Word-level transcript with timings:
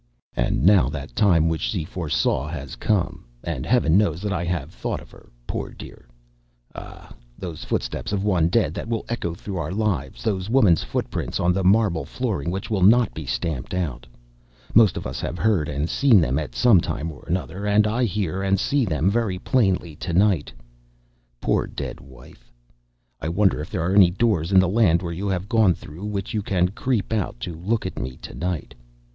And 0.35 0.65
now 0.65 0.89
that 0.89 1.15
time 1.15 1.47
which 1.47 1.61
she 1.61 1.83
foresaw 1.83 2.47
has 2.47 2.75
come, 2.75 3.23
and 3.43 3.67
Heaven 3.67 3.99
knows 3.99 4.19
that 4.23 4.33
I 4.33 4.43
have 4.45 4.71
thought 4.71 4.99
of 4.99 5.11
her, 5.11 5.29
poor 5.45 5.69
dear. 5.69 6.07
Ah! 6.73 7.13
those 7.37 7.63
footsteps 7.63 8.11
of 8.11 8.23
one 8.23 8.47
dead 8.47 8.73
that 8.73 8.87
will 8.87 9.05
echo 9.09 9.35
through 9.35 9.57
our 9.57 9.71
lives, 9.71 10.23
those 10.23 10.49
woman's 10.49 10.83
footprints 10.83 11.39
on 11.39 11.53
the 11.53 11.63
marble 11.63 12.03
flooring 12.03 12.49
which 12.49 12.67
will 12.67 12.81
not 12.81 13.13
be 13.13 13.27
stamped 13.27 13.75
out. 13.75 14.07
Most 14.73 14.97
of 14.97 15.05
us 15.05 15.21
have 15.21 15.37
heard 15.37 15.69
and 15.69 15.87
seen 15.87 16.19
them 16.19 16.39
at 16.39 16.55
some 16.55 16.81
time 16.81 17.11
or 17.11 17.31
other, 17.37 17.67
and 17.67 17.85
I 17.85 18.05
hear 18.05 18.41
and 18.41 18.59
see 18.59 18.85
them 18.85 19.07
very 19.07 19.37
plainly 19.37 19.95
to 19.97 20.13
night. 20.13 20.51
Poor 21.39 21.67
dead 21.67 21.99
wife, 21.99 22.51
I 23.19 23.29
wonder 23.29 23.61
if 23.61 23.69
there 23.69 23.81
are 23.85 23.93
any 23.93 24.09
doors 24.09 24.51
in 24.51 24.59
the 24.59 24.67
land 24.67 25.03
where 25.03 25.13
you 25.13 25.27
have 25.27 25.47
gone 25.47 25.75
through 25.75 26.05
which 26.05 26.33
you 26.33 26.41
can 26.41 26.69
creep 26.69 27.13
out 27.13 27.39
to 27.41 27.53
look 27.55 27.85
at 27.85 27.99
me 27.99 28.17
to 28.17 28.33
night? 28.33 28.73